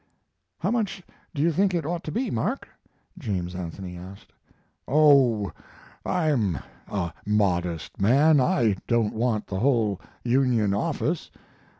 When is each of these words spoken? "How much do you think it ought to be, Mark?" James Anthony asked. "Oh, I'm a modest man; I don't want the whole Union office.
"How 0.57 0.71
much 0.71 1.03
do 1.35 1.43
you 1.43 1.51
think 1.51 1.75
it 1.75 1.85
ought 1.85 2.03
to 2.05 2.11
be, 2.11 2.31
Mark?" 2.31 2.67
James 3.19 3.53
Anthony 3.53 3.95
asked. 3.95 4.33
"Oh, 4.87 5.51
I'm 6.03 6.57
a 6.87 7.13
modest 7.23 8.01
man; 8.01 8.39
I 8.41 8.77
don't 8.87 9.13
want 9.13 9.45
the 9.45 9.59
whole 9.59 10.01
Union 10.23 10.73
office. 10.73 11.29